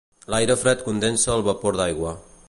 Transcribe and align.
L'aire 0.35 0.55
fred 0.61 0.81
condensa 0.87 1.31
el 1.35 1.45
vapor 1.51 1.77
d'aigua. 1.81 2.15